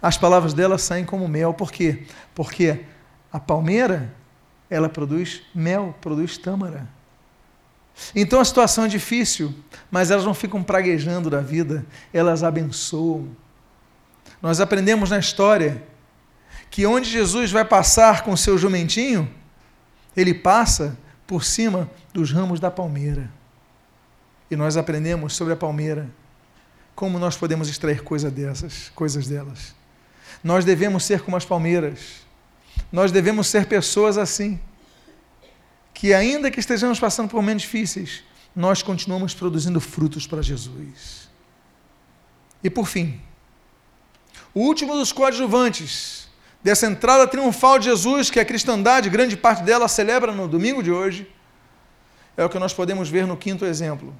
[0.02, 1.54] As palavras delas saem como mel.
[1.54, 2.06] Por quê?
[2.36, 2.86] Porque
[3.32, 4.14] a palmeira,
[4.70, 6.88] ela produz mel, produz tâmara.
[8.16, 9.54] Então a situação é difícil,
[9.90, 13.28] mas elas não ficam praguejando da vida, elas abençoam.
[14.42, 15.84] Nós aprendemos na história
[16.70, 19.30] que onde Jesus vai passar com o seu jumentinho,
[20.16, 23.30] ele passa por cima dos ramos da palmeira.
[24.50, 26.10] E nós aprendemos sobre a palmeira
[26.96, 29.74] como nós podemos extrair coisa dessas, coisas delas.
[30.44, 32.24] Nós devemos ser como as palmeiras.
[32.92, 34.60] Nós devemos ser pessoas assim,
[35.94, 38.24] que ainda que estejamos passando por momentos difíceis,
[38.56, 41.30] nós continuamos produzindo frutos para Jesus.
[42.64, 43.22] E por fim,
[44.54, 46.28] o último dos coadjuvantes
[46.64, 50.92] dessa entrada triunfal de Jesus, que a cristandade, grande parte dela, celebra no domingo de
[50.92, 51.30] hoje,
[52.38, 54.16] é o que nós podemos ver no quinto exemplo.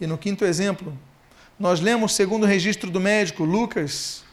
[0.00, 0.96] E no quinto exemplo,
[1.58, 4.24] nós lemos, segundo o registro do médico Lucas,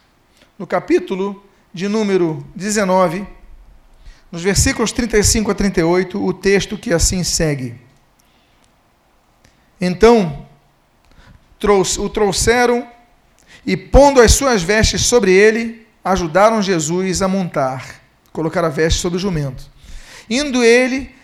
[0.58, 3.26] no capítulo de número 19,
[4.30, 7.76] nos versículos 35 a 38, o texto que assim segue.
[9.80, 10.46] Então,
[11.98, 12.88] o trouxeram
[13.64, 18.00] e, pondo as suas vestes sobre ele, ajudaram Jesus a montar,
[18.32, 19.70] colocar a veste sobre o jumento.
[20.28, 21.14] Indo ele,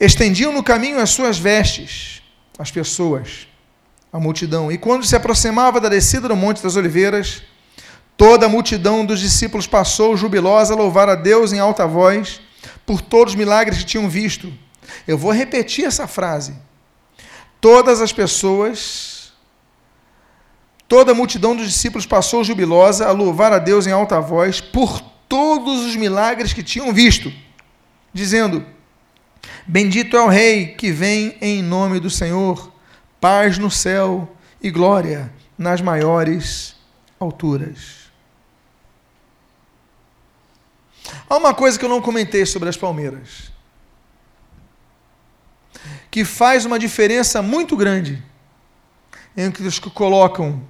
[0.00, 2.22] estendiam no caminho as suas vestes,
[2.58, 3.46] as pessoas
[4.14, 4.70] a multidão.
[4.70, 7.42] E quando se aproximava da descida do Monte das Oliveiras,
[8.16, 12.40] toda a multidão dos discípulos passou jubilosa a louvar a Deus em alta voz
[12.86, 14.52] por todos os milagres que tinham visto.
[15.04, 16.54] Eu vou repetir essa frase.
[17.60, 19.32] Todas as pessoas,
[20.86, 25.00] toda a multidão dos discípulos passou jubilosa a louvar a Deus em alta voz por
[25.28, 27.32] todos os milagres que tinham visto,
[28.12, 28.64] dizendo:
[29.66, 32.72] Bendito é o Rei que vem em nome do Senhor
[33.24, 36.76] paz no céu e glória nas maiores
[37.18, 38.10] alturas.
[41.26, 43.50] Há uma coisa que eu não comentei sobre as palmeiras,
[46.10, 48.22] que faz uma diferença muito grande
[49.34, 50.62] entre os que colocam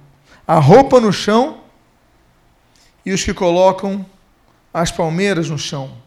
[0.47, 1.61] a roupa no chão
[3.05, 4.05] e os que colocam
[4.73, 5.97] as palmeiras no chão.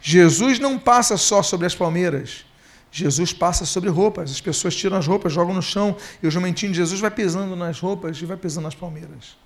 [0.00, 2.46] Jesus não passa só sobre as palmeiras,
[2.90, 6.72] Jesus passa sobre roupas, as pessoas tiram as roupas, jogam no chão, e o jumentinho
[6.72, 9.36] de Jesus vai pisando nas roupas e vai pisando nas palmeiras.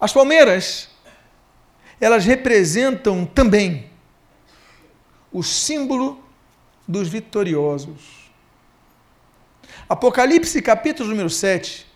[0.00, 0.88] As palmeiras,
[2.00, 3.90] elas representam também
[5.32, 6.22] o símbolo
[6.86, 8.30] dos vitoriosos.
[9.88, 11.86] Apocalipse, capítulo número 7,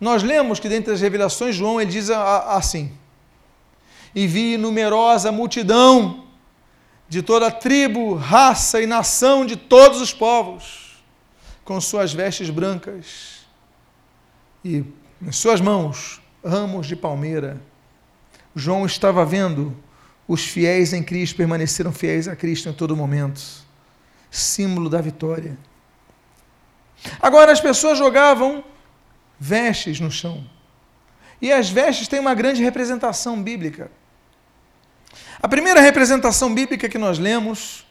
[0.00, 2.92] nós lemos que dentre as revelações, João ele diz assim:
[4.14, 6.26] E vi numerosa multidão
[7.12, 11.04] de toda tribo, raça e nação de todos os povos,
[11.62, 13.46] com suas vestes brancas
[14.64, 14.82] e
[15.20, 17.60] em suas mãos ramos de palmeira.
[18.56, 19.76] João estava vendo
[20.26, 23.42] os fiéis em Cristo permaneceram fiéis a Cristo em todo momento,
[24.30, 25.58] símbolo da vitória.
[27.20, 28.64] Agora as pessoas jogavam
[29.38, 30.42] vestes no chão.
[31.42, 33.90] E as vestes têm uma grande representação bíblica.
[35.42, 37.84] A primeira representação bíblica que nós lemos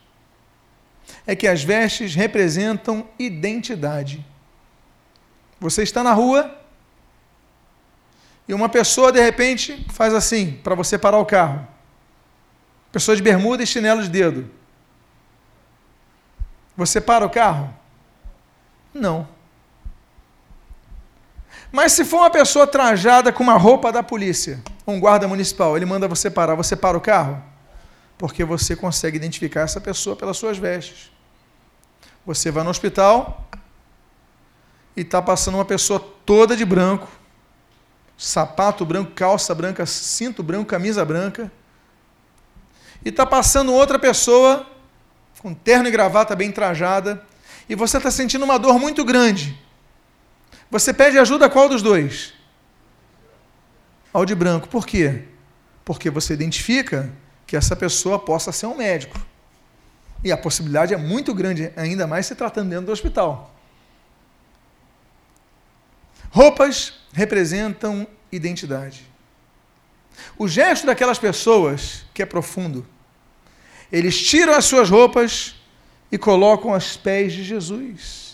[1.28, 4.26] é que as vestes representam identidade.
[5.60, 6.58] Você está na rua
[8.48, 11.68] e uma pessoa de repente faz assim para você parar o carro.
[12.90, 14.50] Pessoa de bermuda e chinelo de dedo.
[16.76, 17.74] Você para o carro?
[18.94, 19.28] Não.
[21.72, 25.86] Mas se for uma pessoa trajada com uma roupa da polícia, um guarda municipal, ele
[25.86, 27.42] manda você parar, você para o carro?
[28.18, 31.12] Porque você consegue identificar essa pessoa pelas suas vestes.
[32.26, 33.48] Você vai no hospital
[34.96, 37.08] e está passando uma pessoa toda de branco,
[38.18, 41.52] sapato branco, calça branca, cinto branco, camisa branca,
[43.04, 44.68] e está passando outra pessoa
[45.40, 47.26] com terno e gravata bem trajada,
[47.68, 49.58] e você está sentindo uma dor muito grande
[50.72, 52.34] você pede ajuda a qual dos dois?
[54.14, 54.68] Ao de branco.
[54.68, 55.24] Por quê?
[55.86, 57.12] Porque você identifica
[57.48, 59.20] que essa pessoa possa ser um médico.
[60.24, 63.54] E a possibilidade é muito grande, ainda mais se tratando dentro do hospital.
[66.30, 69.06] Roupas representam identidade.
[70.38, 72.86] O gesto daquelas pessoas, que é profundo,
[73.92, 75.56] eles tiram as suas roupas
[76.12, 78.31] e colocam aos pés de Jesus.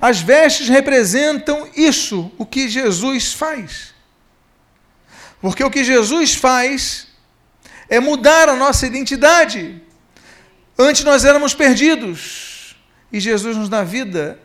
[0.00, 3.94] As vestes representam isso, o que Jesus faz.
[5.40, 7.06] Porque o que Jesus faz
[7.88, 9.80] é mudar a nossa identidade.
[10.78, 12.76] Antes nós éramos perdidos
[13.12, 14.38] e Jesus nos dá vida.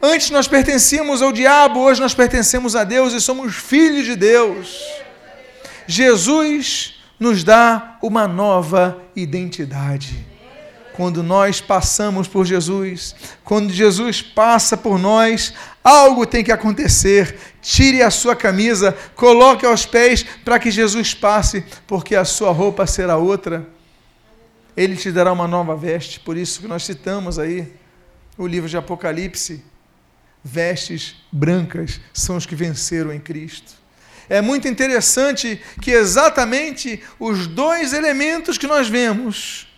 [0.00, 4.82] Antes nós pertencíamos ao diabo, hoje nós pertencemos a Deus e somos filhos de Deus.
[5.86, 10.33] Jesus nos dá uma nova identidade.
[10.94, 17.36] Quando nós passamos por Jesus, quando Jesus passa por nós, algo tem que acontecer.
[17.60, 22.86] Tire a sua camisa, coloque aos pés para que Jesus passe, porque a sua roupa
[22.86, 23.66] será outra.
[24.76, 27.72] Ele te dará uma nova veste, por isso que nós citamos aí
[28.38, 29.64] o livro de Apocalipse.
[30.44, 33.72] Vestes brancas são os que venceram em Cristo.
[34.28, 39.73] É muito interessante que exatamente os dois elementos que nós vemos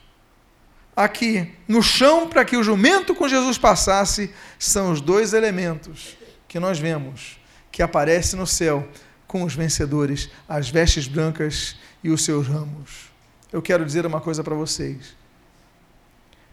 [0.96, 6.16] aqui no chão para que o jumento com Jesus passasse são os dois elementos
[6.48, 7.38] que nós vemos
[7.70, 8.88] que aparecem no céu
[9.26, 13.10] com os vencedores, as vestes brancas e os seus ramos.
[13.52, 15.14] Eu quero dizer uma coisa para vocês.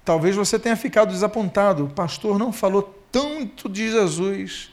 [0.04, 1.90] Talvez você tenha ficado desapontado.
[1.96, 4.70] Pastor não falou tanto de Jesus.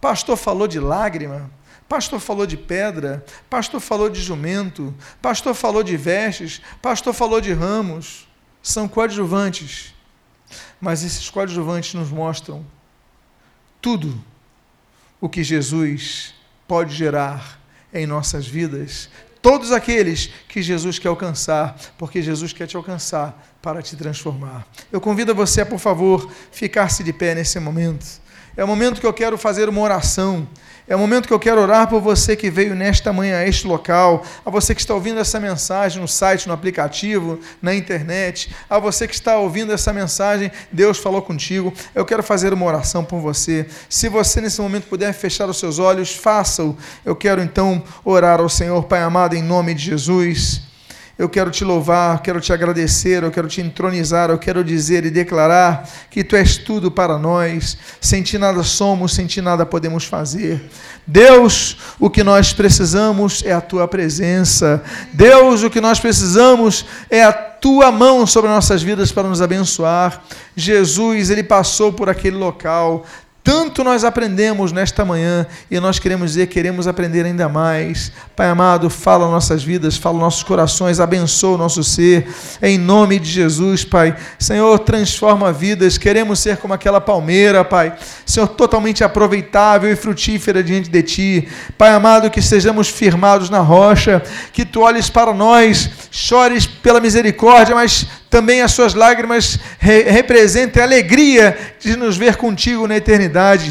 [0.00, 1.50] Pastor falou de lágrima.
[1.88, 3.24] Pastor falou de pedra.
[3.50, 4.94] Pastor falou de jumento.
[5.20, 6.62] Pastor falou de vestes.
[6.80, 8.28] Pastor falou de ramos
[8.62, 9.94] são coadjuvantes,
[10.80, 12.64] mas esses coadjuvantes nos mostram
[13.80, 14.22] tudo
[15.20, 16.34] o que Jesus
[16.68, 17.60] pode gerar
[17.92, 19.08] em nossas vidas.
[19.42, 24.66] Todos aqueles que Jesus quer alcançar, porque Jesus quer te alcançar para te transformar.
[24.90, 28.06] Eu convido você por favor, ficar-se de pé nesse momento.
[28.56, 30.46] É o momento que eu quero fazer uma oração.
[30.88, 33.66] É o momento que eu quero orar por você que veio nesta manhã a este
[33.66, 38.78] local, a você que está ouvindo essa mensagem no site, no aplicativo, na internet, a
[38.78, 41.72] você que está ouvindo essa mensagem, Deus falou contigo.
[41.94, 43.66] Eu quero fazer uma oração por você.
[43.88, 46.76] Se você nesse momento puder fechar os seus olhos, faça-o.
[47.04, 50.71] Eu quero então orar ao Senhor, Pai amado, em nome de Jesus.
[51.18, 55.10] Eu quero te louvar, quero te agradecer, eu quero te entronizar, eu quero dizer e
[55.10, 57.76] declarar que tu és tudo para nós.
[58.00, 60.60] Sem ti nada somos, sem ti nada podemos fazer.
[61.06, 64.82] Deus, o que nós precisamos é a tua presença.
[65.12, 70.22] Deus, o que nós precisamos é a tua mão sobre nossas vidas para nos abençoar.
[70.56, 73.04] Jesus, ele passou por aquele local,
[73.80, 78.12] nós aprendemos nesta manhã e nós queremos dizer, queremos aprender ainda mais.
[78.36, 82.26] Pai amado, fala nossas vidas, fala nossos corações, abençoa o nosso ser,
[82.60, 84.16] em nome de Jesus, Pai.
[84.38, 87.94] Senhor, transforma vidas, queremos ser como aquela palmeira, Pai.
[88.26, 91.48] Senhor, totalmente aproveitável e frutífera diante de Ti.
[91.78, 97.74] Pai amado, que sejamos firmados na rocha, que Tu olhes para nós, chores pela misericórdia,
[97.74, 103.61] mas também as suas lágrimas re representem a alegria de nos ver contigo na eternidade.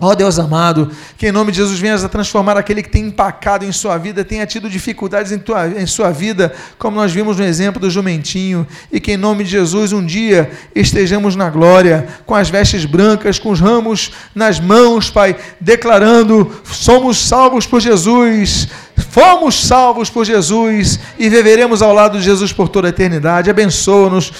[0.00, 3.04] Ó oh, Deus amado, que em nome de Jesus venhas a transformar aquele que tem
[3.04, 7.36] empacado em sua vida, tenha tido dificuldades em, tua, em sua vida, como nós vimos
[7.36, 12.08] no exemplo do jumentinho, e que em nome de Jesus um dia estejamos na glória,
[12.26, 18.66] com as vestes brancas, com os ramos nas mãos, Pai, declarando: somos salvos por Jesus,
[19.10, 23.48] fomos salvos por Jesus e viveremos ao lado de Jesus por toda a eternidade.
[23.48, 24.32] Abençoa-nos.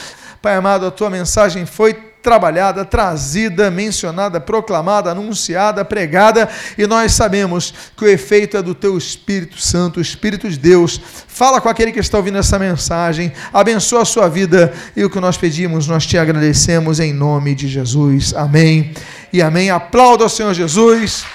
[0.42, 6.48] Pai amado, a tua mensagem foi trabalhada, trazida, mencionada, proclamada, anunciada, pregada,
[6.78, 10.98] e nós sabemos que o efeito é do teu Espírito Santo, Espírito de Deus.
[11.28, 15.20] Fala com aquele que está ouvindo essa mensagem, abençoa a sua vida e o que
[15.20, 18.32] nós pedimos, nós te agradecemos em nome de Jesus.
[18.34, 18.94] Amém
[19.30, 19.68] e amém.
[19.68, 21.26] Aplauda ao Senhor Jesus.